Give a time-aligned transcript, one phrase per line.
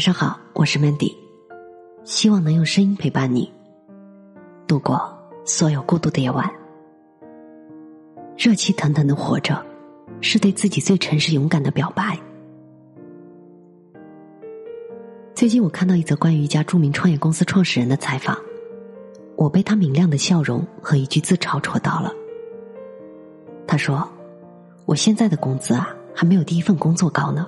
[0.00, 1.14] 晚上好，我是 Mandy，
[2.04, 3.52] 希望能用声音陪伴你
[4.66, 4.98] 度过
[5.44, 6.50] 所有孤独的夜晚。
[8.34, 9.62] 热气腾腾的活着，
[10.22, 12.18] 是对自己最诚实勇敢的表白。
[15.34, 18.34] 最近我看到一则关于一家著名创业公司创始人的采访，
[19.36, 22.10] 我被他明亮的笑容和一句自嘲戳到了。
[23.66, 24.10] 他说
[24.88, 27.46] ：“我现在的工资啊，还没有第一份工作高呢。”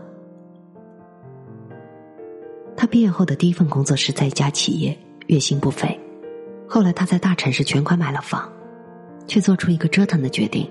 [2.77, 5.99] 他毕业后的第一份工作是在一家企业，月薪不菲。
[6.67, 8.51] 后来他在大城市全款买了房，
[9.27, 10.69] 却做出一个折腾的决定，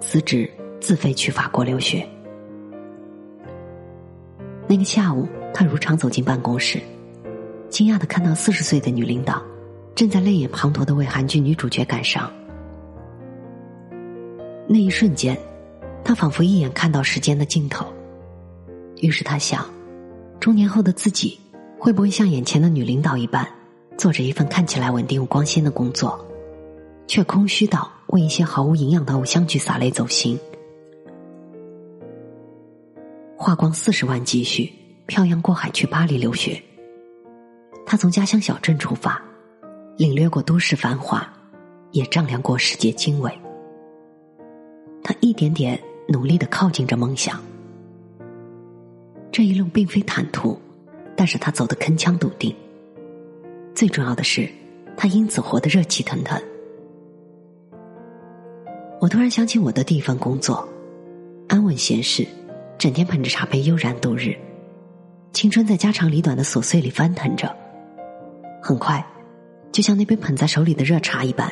[0.00, 2.06] 辞职自费去法国留学。
[4.66, 6.80] 那个下午，他如常走进办公室，
[7.68, 9.42] 惊讶的看到四十岁的女领导
[9.94, 12.32] 正在泪眼滂沱的为韩剧女主角感伤。
[14.66, 15.38] 那一瞬间，
[16.02, 17.86] 他仿佛一眼看到时间的尽头，
[19.02, 19.64] 于是他想。
[20.42, 21.38] 中年后的自己，
[21.78, 23.46] 会不会像眼前的女领导一般，
[23.96, 26.18] 做着一份看起来稳定又光鲜的工作，
[27.06, 30.36] 却空虚到为一些毫无营养的偶像剧洒泪走心？
[33.36, 34.68] 花光四十万积蓄，
[35.06, 36.60] 漂洋过海去巴黎留学。
[37.86, 39.22] 他从家乡小镇出发，
[39.96, 41.24] 领略过都市繁华，
[41.92, 43.32] 也丈量过世界经纬。
[45.04, 47.40] 他一点点努力的靠近着梦想。
[49.32, 50.60] 这一路并非坦途，
[51.16, 52.54] 但是他走得铿锵笃定。
[53.74, 54.46] 最重要的是，
[54.94, 56.38] 他因此活得热气腾腾。
[59.00, 60.68] 我突然想起我的第一份工作，
[61.48, 62.26] 安稳闲适，
[62.76, 64.36] 整天捧着茶杯悠然度日，
[65.32, 67.50] 青春在家长里短的琐碎里翻腾着。
[68.62, 69.04] 很快，
[69.72, 71.50] 就像那杯捧在手里的热茶一般，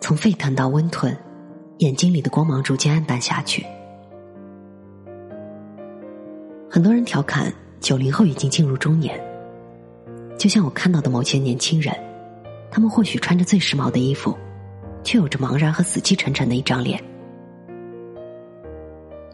[0.00, 1.16] 从沸腾到温吞，
[1.78, 3.64] 眼睛里的光芒逐渐暗淡下去。
[6.72, 9.20] 很多人调侃九零后已经进入中年，
[10.38, 11.92] 就像我看到的某些年轻人，
[12.70, 14.38] 他们或许穿着最时髦的衣服，
[15.02, 17.02] 却有着茫然和死气沉沉的一张脸。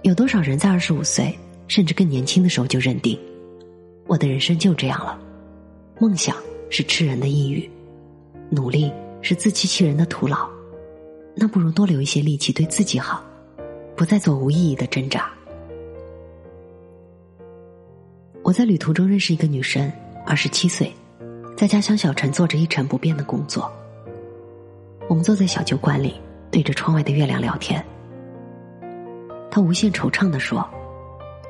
[0.01, 1.39] 有多少人在二十五岁
[1.69, 3.21] 甚至更年轻的时候就认定，
[4.07, 5.19] 我的人生就这样了，
[6.01, 6.35] 梦想
[6.71, 7.71] 是吃人的抑郁，
[8.49, 10.49] 努力是自欺欺人的徒劳，
[11.35, 13.23] 那不如多留一些力气对自己好，
[13.95, 15.31] 不再做无意义的挣扎。
[18.47, 19.93] 我在旅途中认识一个女生，
[20.25, 20.95] 二十七岁，
[21.57, 23.69] 在家乡小城做着一成不变的工作。
[25.09, 26.15] 我们坐在小酒馆里，
[26.49, 27.85] 对着窗外的月亮聊天。
[29.51, 30.65] 她无限惆怅的说：“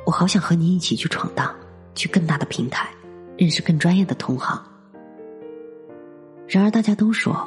[0.06, 1.54] 我好想和你一起去闯荡，
[1.94, 2.88] 去更大的平台，
[3.36, 4.58] 认识更专业的同行。”
[6.48, 7.46] 然而大家都说：“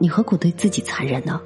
[0.00, 1.38] 你何苦对自己残忍呢？”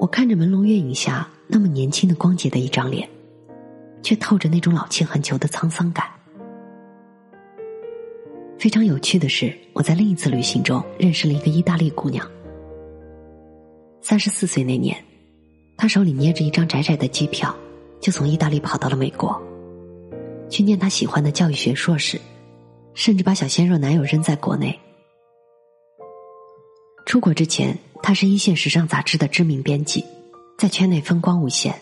[0.00, 3.06] 我看着朦胧月影下那么年轻的光洁的一张脸。
[4.02, 6.06] 却透着那种老气横秋的沧桑感。
[8.58, 12.28] 非常有趣的是，我在另一次旅行中认识了一个意大利姑娘。
[14.00, 14.96] 三十四岁那年，
[15.76, 17.54] 她手里捏着一张窄窄的机票，
[18.00, 19.40] 就从意大利跑到了美国，
[20.50, 22.20] 去念她喜欢的教育学硕士，
[22.94, 24.76] 甚至把小鲜肉男友扔在国内。
[27.06, 30.04] 出国之前，她是一线时尚杂志的知名编辑，
[30.58, 31.72] 在圈内风光无限。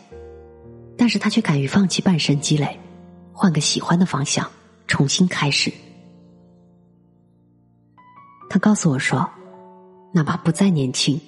[0.98, 2.78] 但是他却敢于放弃半生积累，
[3.32, 4.50] 换个喜欢的方向，
[4.86, 5.72] 重新开始。
[8.48, 9.28] 他告诉我说
[10.14, 11.20] ：“哪怕不再年轻，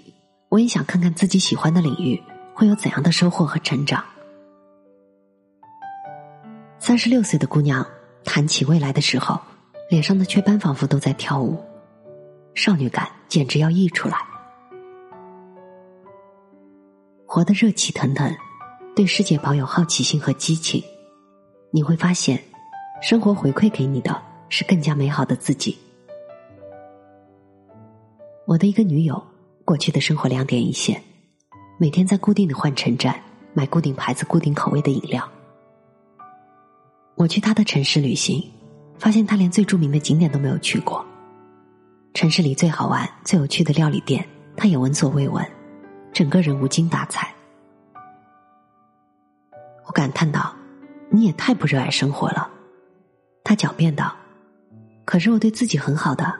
[0.48, 2.22] 我也想看看自己喜欢的领域
[2.54, 4.02] 会有怎样的收获和成长。”
[6.80, 7.86] 三十六岁的姑娘
[8.24, 9.38] 谈起未来的时候，
[9.90, 11.62] 脸上的雀斑仿佛都在跳舞，
[12.54, 14.16] 少女感简直要溢出来，
[17.26, 18.34] 活得热气腾腾。
[18.98, 20.82] 对世界保有好奇心和激情，
[21.70, 22.42] 你会发现，
[23.00, 25.78] 生活回馈给你的是更加美好的自己。
[28.44, 29.24] 我的一个女友，
[29.64, 31.00] 过去的生活两点一线，
[31.78, 33.14] 每天在固定的换乘站
[33.54, 35.22] 买固定牌子、固定口味的饮料。
[37.14, 38.42] 我去她的城市旅行，
[38.98, 41.06] 发现她连最著名的景点都没有去过，
[42.14, 45.48] 城市里最好玩、最有趣的料理店，她也闻所未闻，
[46.12, 47.32] 整个人无精打采。
[49.98, 50.54] 感叹道
[51.10, 52.48] ：“你也太不热爱生活了。”
[53.42, 54.14] 他狡辩道
[55.04, 56.32] ：“可是我对自己很好的，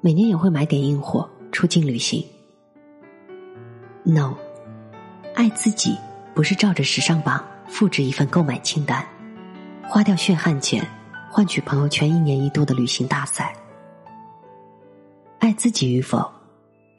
[0.00, 2.26] 每年也会买点硬货出境旅行。
[4.02, 4.34] ”No，
[5.32, 5.96] 爱自己
[6.34, 9.06] 不是照着时尚榜复制一份购买清单，
[9.84, 10.84] 花掉血汗钱
[11.30, 13.54] 换取朋友圈一年一度的旅行大赛。
[15.38, 16.28] 爱自己与否，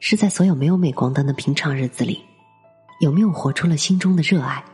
[0.00, 2.24] 是在所有没有镁光灯的平常日子里，
[3.00, 4.64] 有没有活出了心中的热爱。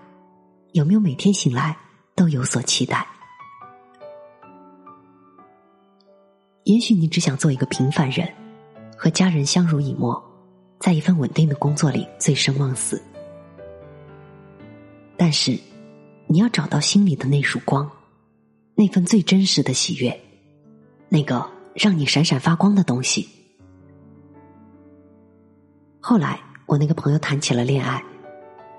[0.73, 1.77] 有没有每天醒来
[2.15, 3.07] 都有所期待。
[6.65, 8.27] 也许你只想做一个平凡人，
[8.97, 10.23] 和家人相濡以沫，
[10.79, 13.03] 在一份稳定的工作里醉生梦死。
[15.17, 15.59] 但是，
[16.27, 17.91] 你要找到心里的那束光，
[18.75, 20.19] 那份最真实的喜悦，
[21.09, 23.29] 那个让你闪闪发光的东西。
[26.01, 28.03] 后来，我那个朋友谈起了恋爱，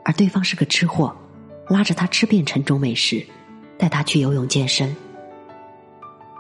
[0.03, 1.15] 而对方是个吃货，
[1.67, 3.25] 拉着他吃遍城中美食，
[3.77, 4.95] 带他去游泳健身。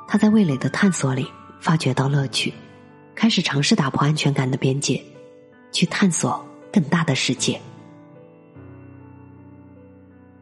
[0.07, 1.25] 他在味蕾的探索里
[1.59, 2.53] 发掘到乐趣，
[3.15, 5.01] 开始尝试打破安全感的边界，
[5.71, 7.59] 去探索更大的世界。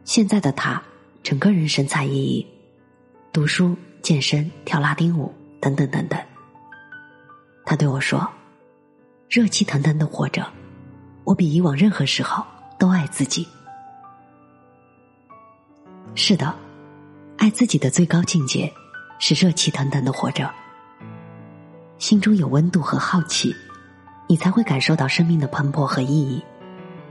[0.04, 0.82] 现在的他，
[1.22, 2.44] 整个人神采奕奕，
[3.32, 6.20] 读书、健身、跳拉丁舞，等等等等。
[7.64, 8.28] 他对我说
[9.30, 10.44] ：“热气腾腾的活着，
[11.22, 12.44] 我比以往任何时候
[12.78, 13.46] 都爱自己。”
[16.14, 16.54] 是的，
[17.38, 18.70] 爱自己的最高境界
[19.18, 20.48] 是热气腾腾的活着，
[21.98, 23.54] 心中有温度和好奇，
[24.28, 26.42] 你才会感受到生命的蓬勃和意义，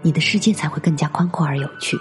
[0.03, 1.97] 你的世界才会更加宽阔而有趣。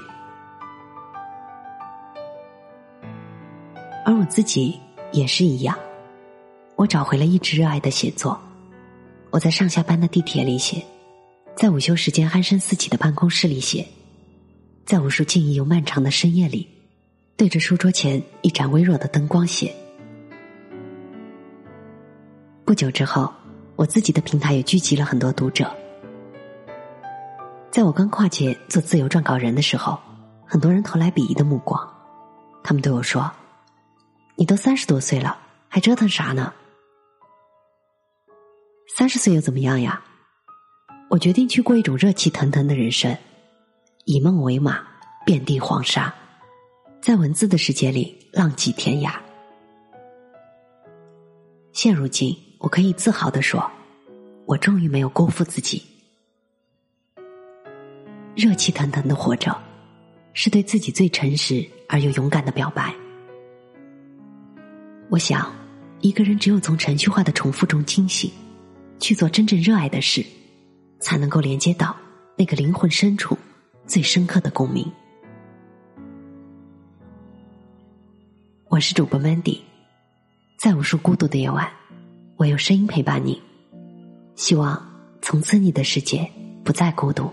[4.04, 4.78] 而我自己
[5.10, 5.76] 也是一样，
[6.76, 8.38] 我找回了一直热爱的写作。
[9.30, 10.84] 我在上下班的地铁里写，
[11.56, 13.86] 在午休时间鼾声四起的办公室里写，
[14.84, 16.68] 在无数静谧又漫长的深夜里，
[17.40, 19.74] 对着书桌前一盏微弱的灯光写。
[22.66, 23.32] 不久之后，
[23.76, 25.74] 我自己的平台也聚集了很多读者。
[27.70, 29.98] 在我刚跨界做自由撰稿人的时候，
[30.44, 31.82] 很多人投来鄙夷的目光，
[32.62, 33.32] 他们对我说。
[34.36, 36.52] 你都三十多岁了，还折腾啥呢？
[38.98, 40.04] 三十岁又怎么样呀？
[41.08, 43.16] 我决定去过一种热气腾腾的人生，
[44.04, 44.82] 以梦为马，
[45.24, 46.14] 遍地黄沙，
[47.00, 49.14] 在文字的世界里浪迹天涯。
[51.72, 53.70] 现如今，我可以自豪的说，
[54.44, 55.82] 我终于没有辜负自己。
[58.36, 59.58] 热气腾腾的活着，
[60.34, 62.94] 是对自己最诚实而又勇敢的表白。
[65.08, 65.50] 我想，
[66.00, 68.30] 一个人只有从程序化的重复中清醒，
[68.98, 70.22] 去做真正热爱的事，
[71.00, 71.96] 才能够连接到
[72.36, 73.38] 那个灵魂深处
[73.86, 74.86] 最深刻的共鸣。
[78.80, 79.58] 我是主播 Mandy，
[80.56, 81.70] 在无数孤独的夜晚，
[82.38, 83.38] 我用声音陪伴你，
[84.36, 84.82] 希望
[85.20, 86.26] 从此你的世界
[86.64, 87.30] 不再孤独。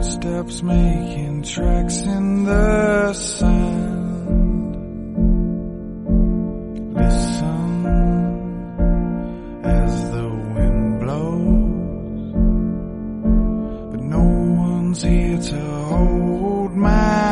[0.00, 4.74] Footsteps making tracks in the sand.
[6.94, 7.86] Listen
[9.62, 12.32] as the wind blows,
[13.90, 14.24] but no
[14.64, 17.29] one's here to hold my